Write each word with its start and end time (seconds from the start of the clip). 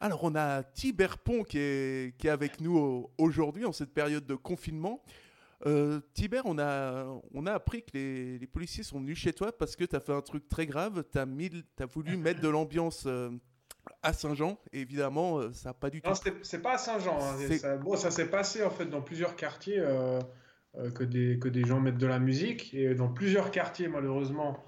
Alors, 0.00 0.24
on 0.24 0.34
a 0.34 0.62
Tiberpont 0.62 1.42
qui 1.42 1.58
est, 1.58 2.16
qui 2.18 2.26
est 2.26 2.30
avec 2.30 2.60
nous 2.60 3.10
aujourd'hui 3.18 3.64
en 3.64 3.72
cette 3.72 3.94
période 3.94 4.26
de 4.26 4.34
confinement. 4.34 5.02
Euh, 5.64 6.00
Tiber, 6.12 6.42
on 6.44 6.58
a, 6.58 7.06
on 7.32 7.46
a 7.46 7.52
appris 7.52 7.82
que 7.82 7.92
les, 7.94 8.38
les, 8.38 8.46
policiers 8.46 8.82
sont 8.82 9.00
venus 9.00 9.18
chez 9.18 9.32
toi 9.32 9.56
parce 9.56 9.74
que 9.74 9.84
tu 9.84 9.96
as 9.96 10.00
fait 10.00 10.12
un 10.12 10.20
truc 10.20 10.48
très 10.48 10.66
grave. 10.66 11.04
Tu 11.10 11.18
as, 11.18 11.22
as, 11.22 11.86
voulu 11.86 12.16
mettre 12.18 12.40
de 12.40 12.48
l'ambiance 12.48 13.04
euh, 13.06 13.30
à 14.02 14.12
Saint-Jean. 14.12 14.58
évidemment, 14.72 15.38
euh, 15.38 15.52
ça 15.54 15.70
n'a 15.70 15.74
pas 15.74 15.88
du 15.88 16.02
tout. 16.02 16.10
Non, 16.10 16.16
c'est 16.42 16.60
pas 16.60 16.74
à 16.74 16.78
Saint-Jean. 16.78 17.18
Hein. 17.18 17.56
Ça, 17.58 17.76
bon, 17.78 17.96
ça 17.96 18.10
s'est 18.10 18.28
passé 18.28 18.62
en 18.64 18.70
fait 18.70 18.86
dans 18.86 19.00
plusieurs 19.00 19.34
quartiers 19.34 19.78
euh, 19.78 20.20
que, 20.94 21.04
des, 21.04 21.38
que 21.38 21.48
des 21.48 21.64
gens 21.64 21.80
mettent 21.80 21.96
de 21.96 22.06
la 22.06 22.18
musique. 22.18 22.74
Et 22.74 22.94
dans 22.94 23.08
plusieurs 23.08 23.50
quartiers, 23.50 23.88
malheureusement, 23.88 24.62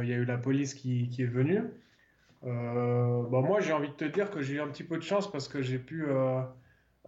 il 0.00 0.08
y 0.08 0.12
a 0.12 0.16
eu 0.16 0.24
la 0.24 0.38
police 0.38 0.74
qui, 0.74 1.08
qui 1.08 1.22
est 1.22 1.26
venue. 1.26 1.64
Euh, 2.44 3.22
bon, 3.22 3.42
moi, 3.42 3.60
j'ai 3.60 3.72
envie 3.72 3.88
de 3.88 3.94
te 3.94 4.04
dire 4.04 4.30
que 4.30 4.40
j'ai 4.40 4.54
eu 4.54 4.60
un 4.60 4.68
petit 4.68 4.84
peu 4.84 4.96
de 4.96 5.02
chance 5.02 5.30
parce 5.30 5.48
que 5.48 5.62
j'ai 5.62 5.78
pu, 5.78 6.06
euh, 6.08 6.40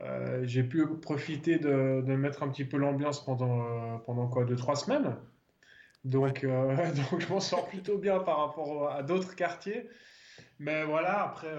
euh, 0.03 0.63
pu 0.69 0.87
profiter 1.01 1.59
de, 1.59 2.03
mettre 2.17 2.43
un 2.43 2.49
petit 2.49 2.65
peu 2.65 2.77
l'ambiance 2.77 3.25
pendant, 3.25 3.99
pendant 4.01 4.29
quoi, 4.29 4.45
deux, 4.45 4.57
trois 4.57 4.77
semaines. 4.77 5.17
Donc, 6.05 6.45
donc 7.11 7.21
je 7.21 7.29
m'en 7.29 7.41
sors 7.41 7.67
plutôt 7.69 7.99
bien 7.99 8.21
par 8.21 8.39
rapport 8.39 8.91
à 8.91 9.03
d'autres 9.03 9.35
quartiers. 9.35 9.89
Mais 10.59 10.85
voilà, 10.85 11.23
après, 11.25 11.53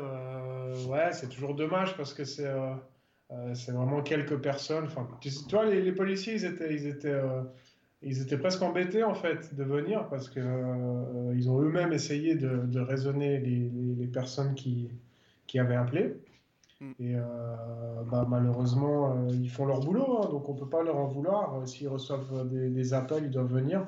ouais, 0.87 1.11
c'est 1.13 1.29
toujours 1.29 1.55
dommage 1.55 1.95
parce 1.97 2.13
que 2.13 2.25
c'est 2.25 2.51
c'est 3.55 3.71
vraiment 3.71 4.03
quelques 4.03 4.37
personnes. 4.37 4.85
Enfin, 4.85 5.07
tu, 5.19 5.29
vois, 5.49 5.65
les, 5.65 5.81
les, 5.81 5.91
policiers, 5.91 6.35
ils 6.35 6.45
étaient, 6.45 6.71
ils 6.73 6.85
étaient 6.85 7.19
ils 8.03 8.21
étaient 8.21 8.37
presque 8.37 8.61
embêtés 8.61 9.03
en 9.03 9.13
fait 9.13 9.55
de 9.55 9.63
venir 9.63 10.07
parce 10.09 10.29
que 10.29 10.39
euh, 10.39 11.33
ils 11.35 11.49
ont 11.49 11.61
eux-mêmes 11.61 11.93
essayé 11.93 12.35
de, 12.35 12.79
raisonner 12.79 13.39
les, 13.39 13.69
les, 13.97 14.07
personnes 14.07 14.55
qui, 14.55 14.89
qui 15.47 15.59
avaient 15.59 15.75
appelé. 15.75 16.15
Mm. 16.81 16.91
Et 16.99 17.15
euh, 17.15 17.21
bah, 18.11 18.25
malheureusement, 18.29 19.11
euh, 19.11 19.29
ils 19.31 19.49
font 19.49 19.65
leur 19.65 19.79
boulot, 19.79 20.19
hein, 20.21 20.29
donc 20.29 20.49
on 20.49 20.53
peut 20.53 20.69
pas 20.69 20.83
leur 20.83 20.97
en 20.97 21.07
vouloir. 21.07 21.67
S'ils 21.67 21.87
reçoivent 21.87 22.47
des, 22.49 22.93
appels, 22.93 23.23
ils 23.23 23.31
doivent 23.31 23.53
venir. 23.53 23.87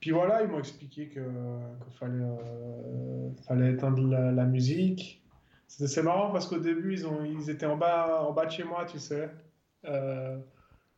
Puis 0.00 0.12
voilà, 0.12 0.42
ils 0.42 0.48
m'ont 0.48 0.60
expliqué 0.60 1.08
qu'il 1.08 1.22
fallait, 1.98 2.24
fallait 3.48 3.72
éteindre 3.72 4.06
la, 4.06 4.44
musique. 4.44 5.24
C'est 5.66 6.02
marrant 6.02 6.30
parce 6.30 6.46
qu'au 6.46 6.58
début, 6.58 6.92
ils, 6.94 7.06
ont, 7.06 7.24
ils 7.24 7.50
étaient 7.50 7.66
en 7.66 7.76
bas, 7.76 8.22
en 8.22 8.32
bas 8.32 8.46
de 8.46 8.52
chez 8.52 8.64
moi, 8.64 8.86
tu 8.86 9.00
sais. 9.00 9.28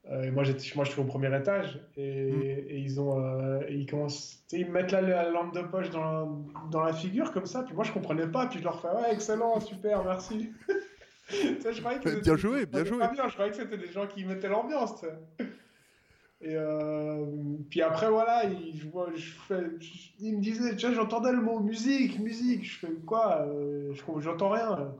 Euh, 0.08 0.22
et 0.22 0.30
moi, 0.30 0.44
moi, 0.76 0.84
je 0.84 0.90
suis 0.90 1.00
au 1.00 1.04
premier 1.04 1.34
étage 1.36 1.78
et, 1.96 2.32
mm. 2.32 2.42
et 2.42 2.78
ils 2.78 3.00
ont, 3.00 3.22
euh, 3.22 3.60
ils 3.68 3.86
commencent, 3.86 4.42
ils 4.50 4.66
me 4.66 4.72
mettent 4.72 4.92
la, 4.92 5.30
lampe 5.30 5.54
de 5.54 5.60
poche 5.60 5.90
dans 5.90 6.02
la, 6.02 6.28
dans 6.70 6.82
la, 6.82 6.92
figure 6.92 7.32
comme 7.32 7.46
ça. 7.46 7.62
Puis 7.62 7.74
moi, 7.74 7.84
je 7.84 7.92
comprenais 7.92 8.26
pas. 8.26 8.46
Puis 8.46 8.60
je 8.60 8.64
leur 8.64 8.80
fais 8.80 8.88
ouais, 8.88 9.12
excellent, 9.12 9.60
super, 9.60 10.02
merci. 10.04 10.50
je 11.28 11.80
croyais 11.80 12.00
que 12.00 12.20
bien 12.22 12.36
joué, 12.36 12.66
bien 12.66 12.84
joué. 12.84 12.98
Bien. 13.12 13.28
Je 13.28 13.34
croyais 13.34 13.50
que 13.50 13.58
c'était 13.58 13.76
des 13.76 13.92
gens 13.92 14.06
qui 14.06 14.24
mettaient 14.24 14.48
l'ambiance. 14.48 15.04
Et 16.42 16.56
euh, 16.56 17.26
puis 17.68 17.82
après, 17.82 18.08
voilà, 18.08 18.44
ils, 18.44 18.74
je 18.74 18.88
vois, 18.88 19.10
je 19.14 19.30
fais, 19.46 19.60
me 19.60 20.94
j'entendais 20.94 21.32
le 21.32 21.42
mot 21.42 21.60
musique, 21.60 22.18
musique. 22.18 22.64
Je 22.64 22.78
fais 22.78 22.92
quoi 23.06 23.46
J'entends 24.20 24.48
rien. 24.48 24.94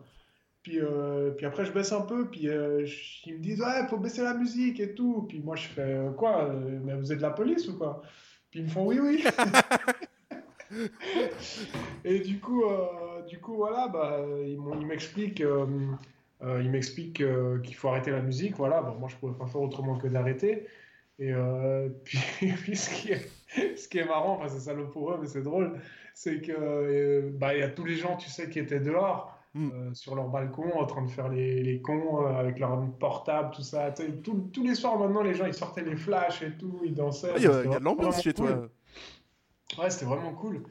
Puis, 0.63 0.79
euh, 0.79 1.31
puis 1.31 1.47
après, 1.47 1.65
je 1.65 1.73
baisse 1.73 1.93
un 1.93 2.03
peu, 2.03 2.29
puis 2.29 2.49
euh, 2.49 2.87
ils 3.25 3.35
me 3.35 3.39
disent 3.39 3.61
Ouais, 3.63 3.87
faut 3.89 3.97
baisser 3.97 4.23
la 4.23 4.35
musique 4.35 4.79
et 4.79 4.95
tout. 4.95 5.25
Puis 5.29 5.41
moi, 5.41 5.57
je 5.57 5.69
fais 5.69 5.81
euh, 5.81 6.11
Quoi 6.11 6.53
Mais 6.85 6.95
vous 6.95 7.13
êtes 7.13 7.19
de 7.19 7.23
la 7.23 7.31
police 7.31 7.67
ou 7.69 7.79
quoi? 7.79 8.03
Puis 8.51 8.61
ils 8.61 8.65
me 8.65 8.69
font 8.69 8.87
Oui, 8.87 8.99
oui. 9.01 9.25
et 12.05 12.21
du 12.21 12.39
coup, 12.41 12.63
du 13.27 13.41
coup 13.41 13.57
voilà, 13.57 13.89
bah, 13.89 14.21
ils 14.47 14.87
m'expliquent. 14.87 15.43
il 16.43 16.71
m'explique 16.71 17.23
qu'il 17.63 17.75
faut 17.75 17.89
arrêter 17.89 18.11
la 18.11 18.21
musique, 18.21 18.57
voilà. 18.57 18.83
Bon, 18.83 18.97
moi, 18.97 19.09
je 19.09 19.17
pouvais 19.17 19.39
pas 19.39 19.47
faire 19.47 19.63
autrement 19.63 19.97
que 19.97 20.09
d'arrêter. 20.09 20.67
Et 21.19 21.33
puis, 22.05 22.19
puis, 22.63 22.77
ce, 22.77 22.91
qui 22.91 23.13
est, 23.13 23.77
ce 23.77 23.89
qui 23.89 23.99
est 23.99 24.05
marrant, 24.05 24.35
enfin, 24.35 24.49
c'est 24.49 24.61
salaud 24.61 24.89
pour 24.89 25.11
eux, 25.13 25.19
mais 25.21 25.27
c'est 25.27 25.43
drôle, 25.43 25.81
c'est 26.13 26.43
que 26.43 27.31
bah, 27.31 27.55
il 27.55 27.61
y 27.61 27.63
a 27.63 27.71
tous 27.71 27.85
les 27.85 27.97
gens, 27.97 28.17
tu 28.17 28.29
sais, 28.29 28.51
qui 28.51 28.59
étaient 28.59 28.81
dehors. 28.81 29.40
Mm. 29.53 29.71
Euh, 29.73 29.95
sur 29.95 30.15
leur 30.15 30.29
balcon 30.29 30.71
en 30.79 30.87
train 30.87 31.03
de 31.03 31.11
faire 31.11 31.29
les, 31.29 31.61
les 31.65 31.83
cons 31.83 32.25
euh, 32.25 32.39
avec 32.39 32.61
leur 32.61 32.81
portable, 33.01 33.53
tout 33.53 33.63
ça. 33.63 33.93
tous 33.93 34.63
les 34.63 34.77
soirs 34.77 34.97
maintenant, 34.97 35.23
les 35.23 35.35
gens 35.35 35.47
ils 35.47 35.55
sortaient 35.55 35.83
les 35.83 35.97
flashs 35.97 36.43
et 36.43 36.53
tout, 36.53 36.81
ils 36.85 36.95
dansaient. 36.95 37.33
Il 37.37 37.43
y, 37.43 37.47
a, 37.47 37.63
de 37.65 37.85
l'ambiance 37.85 38.23
chez 38.23 38.33
toi. 38.33 38.69
Ouais, 39.77 39.91
c'était 39.91 40.05
vraiment 40.05 40.33
cool. 40.35 40.63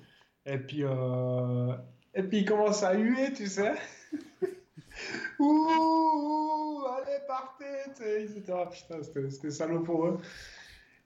Et 0.45 0.57
puis, 0.57 0.83
euh, 0.83 1.73
et 2.15 2.23
puis 2.23 2.39
ils 2.39 2.45
commencent 2.45 2.83
à 2.83 2.93
huer, 2.93 3.33
tu 3.33 3.47
sais? 3.47 3.73
ouh, 5.39 6.81
allez, 6.87 7.19
partez, 7.27 8.23
etc. 8.23 8.41
Putain, 8.71 9.03
c'était 9.03 9.51
salaud 9.51 9.81
pour 9.81 10.07
eux. 10.07 10.19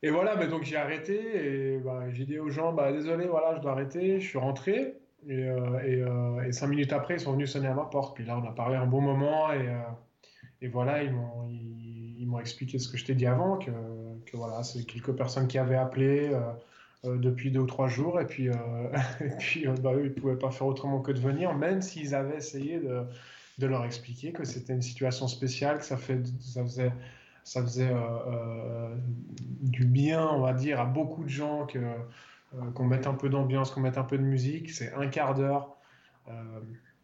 Et 0.03 0.11
voilà, 0.11 0.35
mais 0.35 0.47
donc 0.47 0.63
j'ai 0.63 0.75
arrêté 0.75 1.15
et 1.15 1.77
bah, 1.79 2.11
j'ai 2.11 2.25
dit 2.25 2.37
aux 2.37 2.49
gens, 2.49 2.71
bah, 2.71 2.91
désolé, 2.91 3.25
voilà, 3.25 3.55
je 3.55 3.61
dois 3.61 3.71
arrêter. 3.71 4.19
Je 4.19 4.27
suis 4.27 4.37
rentré. 4.37 4.99
Et, 5.27 5.45
euh, 5.47 5.55
euh, 5.83 6.43
et, 6.43 6.51
cinq 6.51 6.67
minutes 6.67 6.93
après, 6.93 7.15
ils 7.15 7.19
sont 7.19 7.33
venus 7.33 7.51
sonner 7.51 7.67
à 7.67 7.73
ma 7.73 7.85
porte. 7.85 8.15
Puis 8.15 8.25
là, 8.25 8.37
on 8.37 8.47
a 8.47 8.51
parlé 8.51 8.75
un 8.75 8.85
bon 8.85 9.01
moment. 9.01 9.51
Et, 9.51 9.67
euh, 9.67 10.69
voilà, 10.71 11.03
ils 11.03 11.11
m'ont, 11.11 11.47
ils, 11.49 12.25
m'ont 12.27 12.39
expliqué 12.39 12.79
ce 12.79 12.87
que 12.87 12.97
je 12.97 13.05
t'ai 13.05 13.15
dit 13.15 13.25
avant, 13.25 13.57
que, 13.57 13.71
voilà, 14.33 14.63
c'est 14.63 14.85
quelques 14.85 15.13
personnes 15.13 15.47
qui 15.47 15.57
avaient 15.57 15.75
appelé 15.75 16.31
depuis 17.03 17.51
deux 17.51 17.59
ou 17.59 17.65
trois 17.65 17.87
jours. 17.87 18.19
Et 18.21 18.25
puis, 18.25 18.47
et 19.21 19.29
puis 19.39 19.67
bah, 19.81 19.93
eux, 19.93 20.05
ils 20.05 20.15
ne 20.15 20.21
pouvaient 20.21 20.39
pas 20.39 20.51
faire 20.51 20.67
autrement 20.67 21.01
que 21.01 21.11
de 21.11 21.19
venir, 21.19 21.53
même 21.53 21.81
s'ils 21.81 22.15
avaient 22.15 22.37
essayé 22.37 22.79
de, 22.79 23.03
de, 23.59 23.67
leur 23.67 23.83
expliquer 23.83 24.31
que 24.31 24.45
c'était 24.45 24.73
une 24.73 24.81
situation 24.81 25.27
spéciale, 25.27 25.79
que 25.79 25.85
ça, 25.85 25.97
fait, 25.97 26.25
ça 26.39 26.63
faisait, 26.63 26.93
ça 27.43 27.61
faisait 27.61 27.93
du 29.61 29.85
bien, 29.85 30.25
on 30.25 30.39
va 30.39 30.53
dire, 30.53 30.79
à 30.79 30.85
beaucoup 30.85 31.25
de 31.25 31.29
gens 31.29 31.65
que 31.65 31.79
qu'on 32.73 32.85
mette 32.85 33.07
un 33.07 33.13
peu 33.13 33.29
d'ambiance, 33.29 33.71
qu'on 33.71 33.81
mette 33.81 33.97
un 33.97 34.03
peu 34.03 34.17
de 34.17 34.23
musique. 34.23 34.71
C'est 34.71 34.93
un 34.93 35.07
quart 35.07 35.33
d'heure. 35.33 35.77
Euh, 36.27 36.59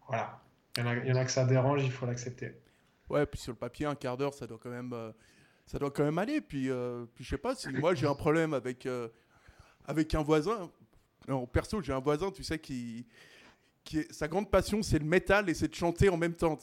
voilà. 0.08 0.42
Il 0.78 0.84
y, 1.08 1.12
en 1.12 1.16
a, 1.16 1.26
que 1.26 1.32
ça 1.32 1.46
dérange, 1.46 1.84
il 1.84 1.92
faut 1.92 2.06
l'accepter. 2.06 2.54
Ouais, 3.10 3.26
puis 3.26 3.40
sur 3.40 3.52
le 3.52 3.58
papier, 3.58 3.86
un 3.86 3.96
quart 3.96 4.16
d'heure, 4.16 4.34
ça 4.34 4.48
doit 4.48 4.60
quand 4.62 4.70
même, 4.70 4.94
euh, 4.94 5.12
ça 5.66 5.80
doit 5.80 5.92
quand 5.92 6.04
même 6.04 6.18
aller. 6.18 6.42
Puis, 6.42 6.70
puis 7.16 7.24
je 7.24 7.30
sais 7.30 7.38
pas, 7.38 7.56
si 7.56 7.68
moi 7.74 7.96
j'ai 7.96 8.08
un 8.08 8.16
problème 8.16 8.54
avec, 8.54 8.88
avec 9.86 10.16
un 10.16 10.22
voisin, 10.22 10.70
non, 11.28 11.46
perso, 11.48 11.82
j'ai 11.82 11.94
un 11.94 12.00
voisin, 12.00 12.32
tu 12.32 12.44
sais, 12.44 12.60
qui, 12.60 13.06
qui 13.84 14.00
est, 14.00 14.14
sa 14.14 14.28
grande 14.28 14.50
passion, 14.50 14.82
c'est 14.82 15.00
le 15.00 15.06
métal 15.06 15.50
et 15.50 15.54
c'est 15.54 15.68
de 15.68 15.76
chanter 15.76 16.10
en 16.10 16.18
même 16.18 16.36
temps. 16.36 16.58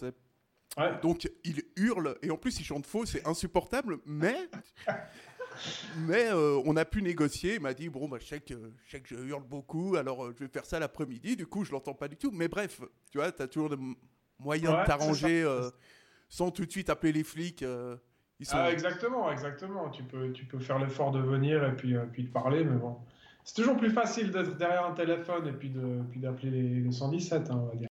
Ouais. 0.76 1.00
Donc 1.02 1.28
il 1.44 1.62
hurle 1.76 2.16
et 2.22 2.30
en 2.30 2.36
plus 2.36 2.58
il 2.60 2.64
chante 2.64 2.86
faux, 2.86 3.06
c'est 3.06 3.26
insupportable. 3.26 3.98
Mais 4.06 4.36
mais 5.98 6.30
euh, 6.30 6.60
on 6.64 6.76
a 6.76 6.84
pu 6.84 7.02
négocier. 7.02 7.54
Il 7.54 7.60
m'a 7.60 7.74
dit 7.74 7.88
Bon, 7.88 8.08
bah, 8.08 8.18
je, 8.20 8.26
sais 8.26 8.40
que, 8.40 8.54
je 9.04 9.16
hurle 9.16 9.44
beaucoup, 9.44 9.96
alors 9.96 10.24
euh, 10.24 10.34
je 10.38 10.44
vais 10.44 10.50
faire 10.50 10.64
ça 10.64 10.78
l'après-midi. 10.78 11.36
Du 11.36 11.46
coup, 11.46 11.64
je 11.64 11.72
l'entends 11.72 11.94
pas 11.94 12.08
du 12.08 12.16
tout. 12.16 12.30
Mais 12.32 12.48
bref, 12.48 12.80
tu 13.10 13.18
vois, 13.18 13.32
tu 13.32 13.42
as 13.42 13.48
toujours 13.48 13.70
des 13.70 13.82
moyens 14.38 14.78
de 14.78 14.84
t'arranger 14.86 15.42
euh, 15.42 15.70
sans 16.28 16.50
tout 16.50 16.64
de 16.64 16.70
suite 16.70 16.90
appeler 16.90 17.12
les 17.12 17.24
flics. 17.24 17.64
ah, 18.52 18.70
exactement, 18.70 19.30
exactement. 19.30 19.90
Tu 19.90 20.02
peux, 20.02 20.32
tu 20.32 20.44
peux 20.44 20.58
faire 20.58 20.78
l'effort 20.78 21.10
de 21.12 21.20
venir 21.20 21.64
et 21.64 21.74
puis, 21.74 21.94
puis 22.12 22.24
de 22.24 22.30
parler, 22.30 22.64
mais 22.64 22.76
bon. 22.76 22.96
C'est 23.44 23.54
toujours 23.54 23.76
plus 23.76 23.90
facile 23.90 24.32
d'être 24.32 24.56
derrière 24.56 24.86
un 24.86 24.94
téléphone 24.94 25.46
et 25.46 25.52
puis 25.52 25.70
d'appeler 25.70 26.32
puis 26.36 26.50
les, 26.50 26.80
les 26.80 26.92
117, 26.92 27.50
hein, 27.50 27.60
on 27.62 27.66
va 27.66 27.76
dire. 27.76 27.88